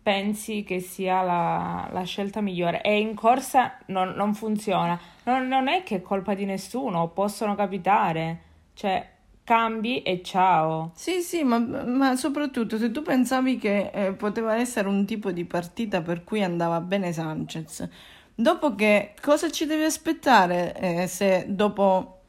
pensi 0.00 0.62
che 0.62 0.78
sia 0.78 1.20
la, 1.22 1.88
la 1.90 2.04
scelta 2.04 2.40
migliore 2.40 2.80
e 2.80 3.00
in 3.00 3.14
corsa 3.14 3.78
non, 3.86 4.10
non 4.10 4.34
funziona, 4.34 4.96
non, 5.24 5.48
non 5.48 5.66
è 5.66 5.82
che 5.82 5.96
è 5.96 6.00
colpa 6.00 6.34
di 6.34 6.44
nessuno, 6.44 7.08
possono 7.08 7.56
capitare. 7.56 8.38
Cioè, 8.72 9.04
cambi 9.44 10.02
e 10.02 10.22
ciao. 10.22 10.92
Sì, 10.94 11.20
sì, 11.22 11.42
ma, 11.44 11.58
ma 11.58 12.16
soprattutto 12.16 12.78
se 12.78 12.90
tu 12.90 13.02
pensavi 13.02 13.58
che 13.58 13.90
eh, 13.92 14.12
poteva 14.14 14.56
essere 14.56 14.88
un 14.88 15.04
tipo 15.04 15.32
di 15.32 15.44
partita 15.44 16.00
per 16.02 16.24
cui 16.24 16.42
andava 16.42 16.80
bene 16.80 17.12
Sanchez, 17.12 17.88
dopo 18.34 18.74
che 18.74 19.14
cosa 19.20 19.50
ci 19.50 19.66
devi 19.66 19.84
aspettare 19.84 20.74
eh, 21.02 21.06
se 21.08 21.46
dopo, 21.48 22.22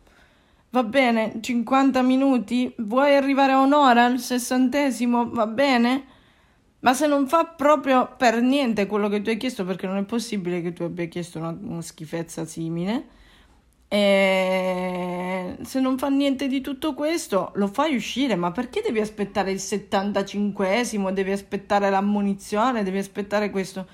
va 0.71 0.83
bene, 0.83 1.37
50 1.41 2.01
minuti, 2.01 2.73
vuoi 2.79 3.15
arrivare 3.15 3.53
a 3.53 3.59
un'ora 3.61 4.05
al 4.05 4.19
sessantesimo, 4.19 5.29
va 5.29 5.47
bene? 5.47 6.05
Ma 6.79 6.93
se 6.93 7.07
non 7.07 7.27
fa 7.27 7.45
proprio 7.45 8.13
per 8.17 8.41
niente 8.41 8.85
quello 8.85 9.09
che 9.09 9.21
tu 9.21 9.29
hai 9.29 9.37
chiesto, 9.37 9.65
perché 9.65 9.87
non 9.87 9.97
è 9.97 10.03
possibile 10.03 10.61
che 10.61 10.73
tu 10.73 10.83
abbia 10.83 11.05
chiesto 11.05 11.39
una, 11.39 11.57
una 11.59 11.81
schifezza 11.81 12.45
simile, 12.45 13.07
e 13.95 15.55
se 15.61 15.79
non 15.79 15.97
fa 15.97 16.09
niente 16.09 16.47
di 16.47 16.61
tutto 16.61 16.93
questo, 16.93 17.51
lo 17.55 17.67
fai 17.67 17.95
uscire, 17.95 18.35
ma 18.35 18.51
perché 18.51 18.81
devi 18.81 18.99
aspettare 18.99 19.51
il 19.51 19.57
75esimo? 19.57 21.11
Devi 21.11 21.31
aspettare 21.31 21.89
l'ammonizione, 21.89 22.83
devi 22.83 22.97
aspettare 22.97 23.49
questo. 23.49 23.85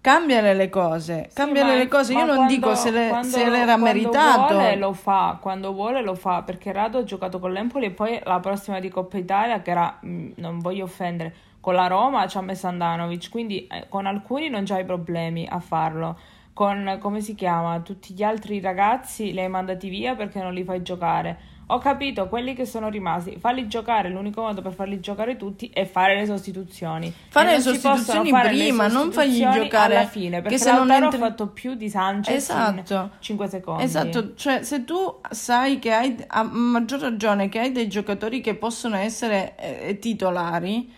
Cambiare 0.00 0.52
le 0.54 0.68
cose, 0.68 1.26
Sì, 1.28 1.34
cambiare 1.36 1.76
le 1.76 1.86
cose. 1.86 2.12
Io 2.12 2.24
non 2.24 2.34
quando- 2.34 2.52
dico 2.54 2.74
se, 2.74 2.90
le- 2.90 3.08
quando- 3.08 3.28
se 3.28 3.44
l'era 3.48 3.64
quando 3.76 3.84
meritato. 3.84 4.54
vuole 4.54 4.76
lo 4.76 4.92
fa, 4.94 5.38
quando 5.40 5.72
vuole 5.72 6.02
lo 6.02 6.14
fa, 6.16 6.42
perché 6.42 6.72
Rado 6.72 6.98
ha 6.98 7.04
giocato 7.04 7.38
con 7.38 7.52
l'Empoli 7.52 7.86
e 7.86 7.90
poi 7.92 8.18
la 8.24 8.40
prossima 8.40 8.80
di 8.80 8.88
Coppa 8.88 9.16
Italia, 9.18 9.62
che 9.62 9.70
era, 9.70 9.98
mh, 10.00 10.28
non 10.36 10.58
voglio 10.58 10.84
offendere, 10.84 11.32
con 11.60 11.74
la 11.74 11.86
Roma 11.86 12.26
ci 12.26 12.36
ha 12.36 12.40
messo 12.40 12.66
Andanovic, 12.66 13.28
quindi 13.30 13.64
eh, 13.68 13.86
con 13.88 14.06
alcuni 14.06 14.48
non 14.48 14.64
c'hai 14.64 14.84
problemi 14.84 15.46
a 15.48 15.60
farlo. 15.60 16.18
Con, 16.54 16.98
come 17.00 17.20
si 17.20 17.34
chiama, 17.34 17.80
tutti 17.80 18.12
gli 18.12 18.22
altri 18.22 18.60
ragazzi 18.60 19.32
li 19.32 19.40
hai 19.40 19.48
mandati 19.48 19.88
via 19.88 20.14
perché 20.14 20.40
non 20.40 20.52
li 20.52 20.64
fai 20.64 20.82
giocare. 20.82 21.50
Ho 21.68 21.78
capito, 21.78 22.28
quelli 22.28 22.54
che 22.54 22.66
sono 22.66 22.90
rimasti, 22.90 23.38
falli 23.38 23.66
giocare, 23.66 24.10
l'unico 24.10 24.42
modo 24.42 24.60
per 24.60 24.74
farli 24.74 25.00
giocare 25.00 25.36
tutti 25.38 25.70
è 25.72 25.86
fare 25.86 26.16
le 26.16 26.26
sostituzioni. 26.26 27.10
Fare 27.28 27.46
le 27.46 27.52
non 27.52 27.62
sostituzioni 27.62 28.28
fare 28.28 28.52
le 28.52 28.58
prima, 28.58 28.88
non 28.88 29.10
fargli 29.10 29.28
sostituzioni 29.30 29.64
giocare 29.64 29.96
alla 29.96 30.06
fine, 30.06 30.42
perché 30.42 30.58
se 30.58 30.70
non 30.70 30.86
Lautaro 30.86 31.04
entri- 31.04 31.20
ha 31.22 31.24
fatto 31.24 31.46
più 31.48 31.74
di 31.74 31.88
Sanchez 31.88 32.34
Esatto. 32.34 32.94
in 32.94 33.10
5 33.18 33.48
secondi. 33.48 33.82
Esatto, 33.84 34.34
cioè 34.34 34.62
se 34.64 34.84
tu 34.84 35.20
sai 35.30 35.78
che 35.78 35.92
hai 35.92 36.22
a 36.26 36.42
maggior 36.42 37.00
ragione 37.00 37.48
che 37.48 37.60
hai 37.60 37.72
dei 37.72 37.88
giocatori 37.88 38.42
che 38.42 38.54
possono 38.54 38.96
essere 38.96 39.54
eh, 39.56 39.98
titolari, 39.98 40.92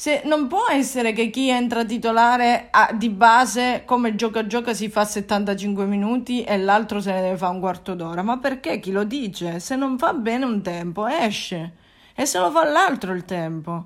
se 0.00 0.22
non 0.24 0.46
può 0.46 0.64
essere 0.70 1.12
che 1.12 1.28
chi 1.28 1.50
entra 1.50 1.84
titolare 1.84 2.68
ah, 2.70 2.90
di 2.94 3.10
base 3.10 3.82
come 3.84 4.14
gioca 4.14 4.46
gioca 4.46 4.72
si 4.72 4.88
fa 4.88 5.04
75 5.04 5.84
minuti 5.84 6.42
e 6.42 6.56
l'altro 6.56 7.02
se 7.02 7.12
ne 7.12 7.20
deve 7.20 7.36
fare 7.36 7.52
un 7.52 7.60
quarto 7.60 7.94
d'ora, 7.94 8.22
ma 8.22 8.38
perché 8.38 8.80
chi 8.80 8.92
lo 8.92 9.04
dice? 9.04 9.60
Se 9.60 9.76
non 9.76 9.98
fa 9.98 10.14
bene 10.14 10.46
un 10.46 10.62
tempo 10.62 11.06
esce 11.06 11.74
e 12.14 12.24
se 12.24 12.38
lo 12.38 12.50
fa 12.50 12.64
l'altro 12.64 13.12
il 13.12 13.26
tempo. 13.26 13.84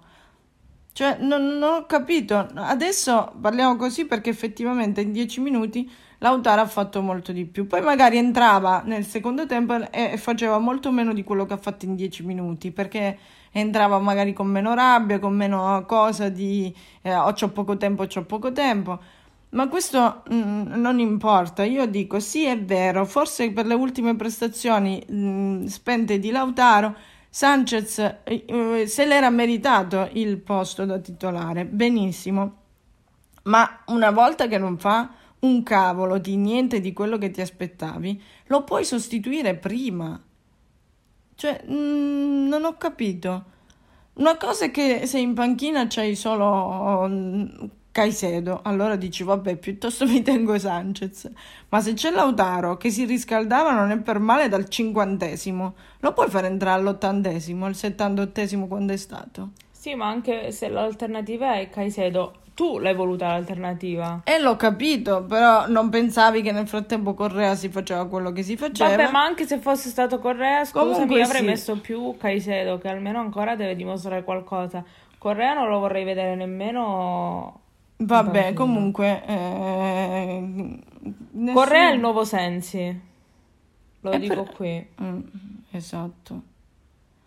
Cioè, 0.93 1.17
non, 1.19 1.59
non 1.59 1.63
ho 1.65 1.87
capito. 1.87 2.47
Adesso 2.55 3.33
parliamo 3.41 3.75
così 3.75 4.05
perché 4.05 4.31
effettivamente 4.31 5.01
in 5.01 5.11
10 5.11 5.41
minuti 5.41 5.91
Lautaro 6.19 6.61
ha 6.61 6.67
fatto 6.67 7.03
molto 7.03 7.33
di 7.33 7.45
più. 7.45 7.67
Poi 7.67 7.83
magari 7.83 8.19
entrava 8.19 8.83
nel 8.85 9.05
secondo 9.05 9.47
tempo 9.47 9.91
e 9.91 10.13
e 10.13 10.17
faceva 10.17 10.59
molto 10.59 10.93
meno 10.93 11.13
di 11.13 11.25
quello 11.25 11.45
che 11.45 11.55
ha 11.55 11.57
fatto 11.57 11.87
in 11.87 11.97
10 11.97 12.23
minuti 12.23 12.71
perché 12.71 13.19
entrava 13.57 13.99
magari 14.01 14.33
con 14.33 14.49
meno 14.49 14.75
rabbia, 14.75 15.21
con 15.21 15.35
meno 15.35 15.85
cosa 15.87 16.29
di 16.29 16.75
eh, 17.03 17.15
o 17.15 17.33
c'ho 17.33 17.51
poco 17.51 17.77
tempo, 17.77 18.03
o 18.03 18.07
c'ho 18.07 18.25
poco 18.25 18.53
tempo. 18.53 18.99
Ma 19.51 19.69
questo 19.69 20.25
mm, 20.33 20.73
non 20.75 20.99
importa, 20.99 21.63
io 21.63 21.87
dico 21.87 22.19
sì 22.19 22.45
è 22.45 22.61
vero, 22.61 23.05
forse 23.05 23.53
per 23.53 23.67
le 23.67 23.75
ultime 23.75 24.17
prestazioni 24.17 25.05
mm, 25.11 25.67
spente 25.67 26.19
di 26.19 26.31
Lautaro 26.33 26.97
Sanchez 27.31 27.99
eh, 27.99 28.45
eh, 28.47 28.87
se 28.89 29.07
l'era 29.07 29.31
meritato 29.31 30.09
il 30.15 30.39
posto 30.39 30.85
da 30.85 30.99
titolare, 30.99 31.65
benissimo, 31.65 32.57
ma 33.45 33.83
una 33.87 34.11
volta 34.11 34.49
che 34.49 34.59
non 34.59 34.77
fa 34.79 35.11
un 35.41 35.63
cavolo 35.63 36.19
di 36.19 36.37
niente 36.37 36.81
di 36.81 36.93
quello 36.93 37.19
che 37.19 37.31
ti 37.31 37.41
aspettavi, 37.41 38.23
lo 38.47 38.65
puoi 38.65 38.85
sostituire 38.85 39.55
prima. 39.55 40.21
Cioè, 41.35 41.65
mm, 41.69 42.49
non 42.49 42.65
ho 42.65 42.77
capito. 42.77 43.53
Una 44.15 44.37
cosa 44.37 44.67
è 44.67 44.71
che 44.71 45.07
se 45.07 45.19
in 45.19 45.35
panchina 45.35 45.87
c'hai 45.89 46.15
solo 46.15 47.07
mm, 47.09 47.47
Caicedo, 47.91 48.61
allora 48.63 48.97
dici 48.97 49.23
vabbè, 49.23 49.57
piuttosto 49.57 50.07
mi 50.07 50.23
tengo 50.23 50.59
Sanchez. 50.59 51.31
Ma 51.69 51.81
se 51.81 51.95
c'è 51.95 52.11
Lautaro 52.11 52.77
che 52.77 52.91
si 52.91 53.05
riscaldava 53.05 53.73
non 53.73 53.91
è 53.91 53.99
per 54.01 54.19
male 54.19 54.49
dal 54.49 54.69
cinquantesimo, 54.69 55.75
lo 56.01 56.13
puoi 56.13 56.29
far 56.29 56.45
entrare 56.45 56.81
all'ottantesimo, 56.81 57.67
al 57.67 57.75
settantottesimo 57.75 58.67
quando 58.67 58.93
è 58.93 58.97
stato. 58.97 59.51
Sì, 59.71 59.95
ma 59.95 60.09
anche 60.09 60.51
se 60.51 60.69
l'alternativa 60.69 61.57
è 61.57 61.69
Caicedo, 61.69 62.44
tu 62.55 62.79
l'hai 62.79 62.95
voluta 62.95 63.27
l'alternativa. 63.29 64.21
E 64.25 64.39
l'ho 64.39 64.55
capito, 64.57 65.25
però 65.25 65.67
non 65.67 65.89
pensavi 65.91 66.41
che 66.41 66.53
nel 66.53 66.69
frattempo 66.69 67.13
Correa 67.15 67.55
si 67.57 67.69
faceva 67.69 68.07
quello 68.07 68.31
che 68.33 68.43
si 68.45 68.57
faceva. 68.57 68.91
Vabbè, 68.97 69.11
ma 69.11 69.23
anche 69.25 69.45
se 69.47 69.59
fosse 69.59 69.89
stato 69.89 70.19
Correa, 70.21 70.65
scusami, 70.65 70.93
Comunque 70.93 71.23
avrei 71.23 71.41
sì. 71.41 71.47
messo 71.47 71.81
più 71.81 72.17
Caicedo, 72.17 72.79
che 72.79 72.89
almeno 72.89 73.19
ancora 73.19 73.57
deve 73.57 73.75
dimostrare 73.75 74.23
qualcosa. 74.23 74.85
Correa 75.19 75.55
non 75.55 75.69
lo 75.69 75.79
vorrei 75.81 76.05
vedere 76.05 76.35
nemmeno... 76.37 77.61
Vabbè, 77.97 78.53
comunque... 78.55 79.23
eh, 79.27 80.45
nessuno- 81.31 81.53
Correa 81.53 81.89
è 81.91 81.93
il 81.93 82.01
nuovo 82.01 82.25
Sensi, 82.25 83.01
lo 84.01 84.11
Eh, 84.11 84.19
dico 84.19 84.43
per- 84.43 84.53
qui. 84.55 84.87
Mm, 85.03 85.21
esatto. 85.71 86.43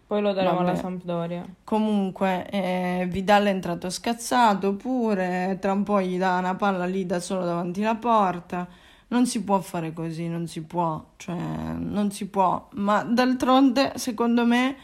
Poi 0.08 0.22
lo 0.22 0.32
daremo 0.32 0.60
alla. 0.60 0.76
Sampdoria. 0.76 1.46
Comunque, 1.66 2.50
eh, 2.50 3.08
Vidal 3.10 3.46
è 3.46 3.50
entrato 3.50 3.90
scazzato 3.90 4.76
pure, 4.76 5.58
tra 5.60 5.74
un 5.74 5.84
po' 5.84 6.02
gli 6.02 6.18
dà 6.18 6.38
una 6.38 6.56
palla 6.56 6.86
lì 6.86 7.06
da 7.06 7.20
solo 7.20 7.44
davanti 7.44 7.84
alla 7.84 7.96
porta. 7.96 8.66
Non 9.10 9.26
si 9.26 9.44
può 9.44 9.60
fare 9.60 9.92
così, 9.92 10.30
non 10.30 10.48
si 10.48 10.64
può, 10.64 11.04
cioè, 11.18 11.36
non 11.36 12.12
si 12.12 12.28
può. 12.28 12.70
Ma 12.76 13.04
d'altronde, 13.04 13.94
secondo 13.96 14.46
me, 14.46 14.76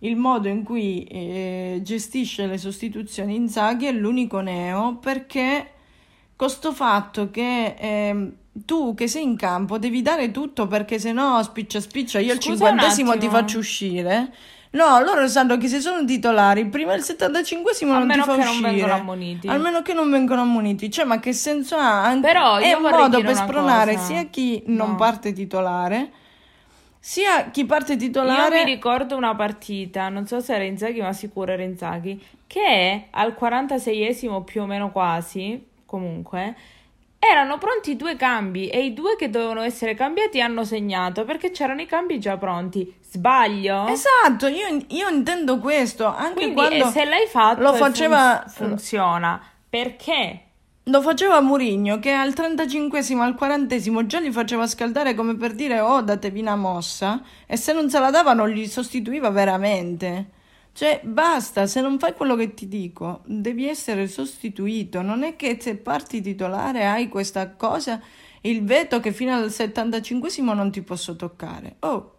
il 0.00 0.16
modo 0.16 0.48
in 0.48 0.64
cui 0.64 1.04
eh, 1.04 1.80
gestisce 1.84 2.46
le 2.46 2.58
sostituzioni 2.58 3.36
Inzaghi 3.36 3.86
è 3.86 3.92
l'unico 3.92 4.40
neo 4.40 4.96
perché 4.96 5.72
con 6.36 6.50
sto 6.50 6.72
fatto 6.72 7.30
che 7.30 7.74
ehm, 7.78 8.36
tu 8.64 8.94
che 8.94 9.08
sei 9.08 9.22
in 9.22 9.36
campo 9.36 9.78
devi 9.78 10.02
dare 10.02 10.30
tutto 10.30 10.66
perché 10.66 10.98
se 10.98 11.12
no 11.12 11.42
spiccia 11.42 11.80
spiccia 11.80 12.18
io 12.18 12.32
al 12.32 12.38
cinquantesimo 12.38 13.16
ti 13.18 13.28
faccio 13.28 13.58
uscire 13.58 14.32
no 14.70 15.00
loro 15.00 15.26
sanno 15.28 15.56
che 15.56 15.66
se 15.68 15.80
sono 15.80 16.04
titolari 16.04 16.66
prima 16.66 16.94
il 16.94 17.00
75esimo 17.02 17.90
A 17.90 17.98
non 17.98 18.08
ti 18.10 18.18
fa 18.20 18.36
che 18.36 18.44
non 18.44 18.48
uscire 18.48 18.70
vengano 18.70 18.92
ammoniti. 18.94 19.48
almeno 19.48 19.82
che 19.82 19.92
non 19.94 20.10
vengono 20.10 20.40
ammoniti 20.42 20.90
cioè 20.90 21.04
ma 21.04 21.18
che 21.20 21.32
senso 21.32 21.76
ha 21.76 22.04
An- 22.04 22.20
Però 22.20 22.56
è 22.56 22.68
io 22.68 22.76
un 22.76 22.82
modo 22.82 23.20
per 23.20 23.34
spronare 23.34 23.94
cosa. 23.94 24.04
sia 24.06 24.24
chi 24.24 24.62
non 24.66 24.90
No. 24.90 24.94
parte 24.96 25.32
titolare 25.32 26.10
sia 27.00 27.50
chi 27.50 27.64
parte 27.64 27.92
Io 27.92 27.98
titolare 27.98 28.64
mi 28.64 28.70
ricordo 28.72 29.16
una 29.16 29.34
partita, 29.34 30.08
non 30.08 30.26
so 30.26 30.40
se 30.40 30.54
era 30.54 30.64
Inzaghi, 30.64 31.00
ma 31.00 31.12
sicuro 31.12 31.52
era 31.52 31.62
Inzaghi, 31.62 32.20
che 32.46 33.04
al 33.10 33.34
46esimo 33.40 34.42
più 34.44 34.62
o 34.62 34.66
meno 34.66 34.90
quasi, 34.90 35.64
comunque, 35.86 36.54
erano 37.18 37.58
pronti 37.58 37.96
due 37.96 38.16
cambi 38.16 38.68
e 38.68 38.84
i 38.84 38.94
due 38.94 39.16
che 39.16 39.28
dovevano 39.30 39.62
essere 39.62 39.94
cambiati 39.94 40.40
hanno 40.40 40.64
segnato 40.64 41.24
perché 41.24 41.50
c'erano 41.50 41.80
i 41.80 41.86
cambi 41.86 42.18
già 42.18 42.36
pronti. 42.36 42.94
Sbaglio? 43.10 43.86
Esatto, 43.88 44.46
io, 44.46 44.84
io 44.88 45.08
intendo 45.08 45.58
questo, 45.58 46.06
anche 46.06 46.34
Quindi 46.34 46.54
quando 46.54 46.88
e 46.88 46.90
se 46.90 47.04
l'hai 47.04 47.26
fatto 47.26 47.62
lo 47.62 47.74
e 47.74 47.78
faceva- 47.78 48.44
fun- 48.46 48.68
funziona, 48.68 49.40
perché? 49.68 50.42
lo 50.88 51.02
faceva 51.02 51.40
Mourinho 51.40 51.98
che 51.98 52.12
al 52.12 52.30
35esimo, 52.30 53.18
al 53.20 53.36
40esimo 53.38 54.06
già 54.06 54.20
li 54.20 54.32
faceva 54.32 54.66
scaldare 54.66 55.14
come 55.14 55.36
per 55.36 55.52
dire 55.52 55.80
oh 55.80 56.00
datevi 56.00 56.40
una 56.40 56.56
mossa 56.56 57.20
e 57.46 57.58
se 57.58 57.74
non 57.74 57.90
se 57.90 57.98
la 57.98 58.10
dava 58.10 58.32
non 58.32 58.48
li 58.48 58.66
sostituiva 58.66 59.28
veramente. 59.28 60.30
Cioè 60.78 61.00
basta, 61.02 61.66
se 61.66 61.80
non 61.80 61.98
fai 61.98 62.12
quello 62.14 62.36
che 62.36 62.54
ti 62.54 62.68
dico 62.68 63.22
devi 63.24 63.66
essere 63.66 64.06
sostituito, 64.06 65.02
non 65.02 65.24
è 65.24 65.34
che 65.34 65.58
se 65.60 65.74
parti 65.74 66.20
titolare 66.20 66.86
hai 66.86 67.08
questa 67.08 67.50
cosa, 67.50 68.00
il 68.42 68.62
veto 68.62 69.00
che 69.00 69.10
fino 69.10 69.34
al 69.34 69.46
75esimo 69.46 70.54
non 70.54 70.70
ti 70.70 70.82
posso 70.82 71.16
toccare. 71.16 71.74
Oh, 71.80 72.12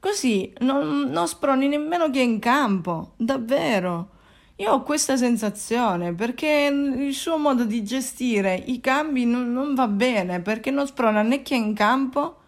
Così 0.00 0.52
non, 0.62 1.10
non 1.10 1.28
sproni 1.28 1.68
nemmeno 1.68 2.10
chi 2.10 2.18
è 2.18 2.22
in 2.22 2.40
campo, 2.40 3.12
davvero. 3.14 4.08
Io 4.56 4.72
ho 4.72 4.82
questa 4.82 5.16
sensazione 5.16 6.12
perché 6.12 6.68
il 6.68 7.14
suo 7.14 7.38
modo 7.38 7.64
di 7.64 7.84
gestire 7.84 8.64
i 8.66 8.80
cambi 8.80 9.26
non, 9.26 9.52
non 9.52 9.76
va 9.76 9.86
bene 9.86 10.40
perché 10.40 10.72
non 10.72 10.88
sprona 10.88 11.22
né 11.22 11.40
chi 11.42 11.54
è 11.54 11.56
in 11.56 11.72
campo. 11.72 12.38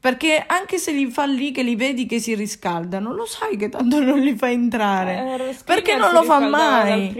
Perché 0.00 0.42
anche 0.46 0.78
se 0.78 0.92
li 0.92 1.10
fa 1.10 1.26
lì 1.26 1.52
che 1.52 1.62
li 1.62 1.76
vedi 1.76 2.06
che 2.06 2.20
si 2.20 2.34
riscaldano, 2.34 3.12
lo 3.12 3.26
sai 3.26 3.58
che 3.58 3.68
tanto 3.68 4.00
non 4.00 4.18
li 4.18 4.34
fa 4.34 4.50
entrare. 4.50 5.50
Eh, 5.50 5.56
perché 5.62 5.96
non 5.96 6.12
lo 6.12 6.22
fa 6.22 6.38
mai? 6.40 7.12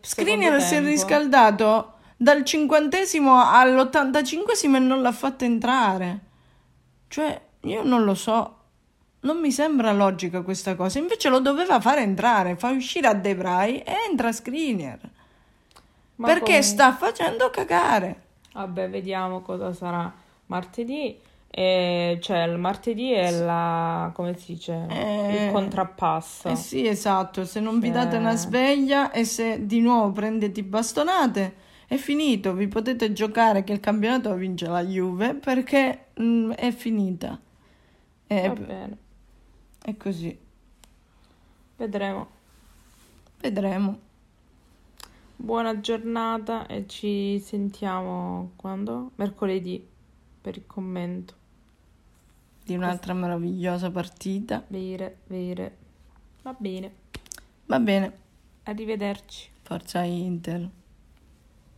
secondo 0.00 0.60
si 0.60 0.74
è 0.74 0.80
riscaldato 0.80 1.92
dal 2.16 2.44
cinquantesimo 2.44 3.32
all'85esimo 3.32 4.74
e 4.74 4.78
non 4.80 5.02
l'ha 5.02 5.12
fatto 5.12 5.44
entrare. 5.44 6.18
Cioè, 7.06 7.40
io 7.60 7.84
non 7.84 8.02
lo 8.02 8.14
so. 8.14 8.54
Non 9.20 9.38
mi 9.38 9.52
sembra 9.52 9.92
logica 9.92 10.42
questa 10.42 10.74
cosa. 10.74 10.98
Invece 10.98 11.28
lo 11.28 11.38
doveva 11.38 11.80
fare 11.80 12.00
entrare. 12.00 12.56
Fa 12.56 12.70
uscire 12.70 13.06
a 13.06 13.14
De 13.14 13.36
Vrij 13.36 13.82
e 13.84 13.94
entra. 14.08 14.30
Ma 16.16 16.26
Perché 16.26 16.42
comunque- 16.42 16.62
sta 16.62 16.92
facendo 16.92 17.50
cagare. 17.50 18.22
Vabbè, 18.52 18.88
vediamo 18.90 19.42
cosa 19.42 19.72
sarà 19.72 20.12
martedì. 20.46 21.18
E, 21.58 22.18
cioè, 22.20 22.42
il 22.42 22.58
martedì 22.58 23.12
è 23.12 23.30
la, 23.30 24.10
come 24.12 24.36
si 24.36 24.52
dice, 24.52 24.86
Eh, 24.90 25.46
il 25.46 25.52
contrappasso. 25.52 26.48
Eh 26.48 26.54
sì, 26.56 26.86
esatto. 26.86 27.46
Se 27.46 27.60
non 27.60 27.78
vi 27.80 27.86
Cioè- 27.90 28.02
date 28.02 28.16
una 28.18 28.36
sveglia 28.36 29.10
e 29.10 29.24
se 29.24 29.64
di 29.64 29.80
nuovo 29.80 30.12
prendete 30.12 30.62
bastonate, 30.62 31.54
è 31.86 31.96
finito. 31.96 32.52
Vi 32.52 32.68
potete 32.68 33.10
giocare 33.14 33.64
che 33.64 33.72
il 33.72 33.80
campionato 33.80 34.34
vince 34.34 34.66
la 34.66 34.84
Juve 34.84 35.32
perché 35.34 36.08
mm, 36.20 36.50
è 36.52 36.70
finita. 36.72 37.40
È, 38.26 38.48
Va 38.48 38.52
bene, 38.54 38.96
è 39.82 39.96
così. 39.96 40.38
vedremo. 41.76 42.26
Vedremo. 43.40 43.98
Buona 45.36 45.80
giornata 45.80 46.66
e 46.66 46.86
ci 46.86 47.40
sentiamo 47.42 48.50
quando? 48.56 49.12
Mercoledì 49.14 49.82
per 50.42 50.56
il 50.58 50.64
commento. 50.66 51.44
Di 52.66 52.74
un'altra 52.74 53.14
meravigliosa 53.14 53.92
partita. 53.92 54.64
Vere, 54.66 55.18
vere. 55.28 55.76
Va 56.42 56.52
bene. 56.58 56.92
Va 57.66 57.78
bene. 57.78 58.12
Arrivederci. 58.64 59.48
Forza 59.62 60.02
Inter. 60.02 60.68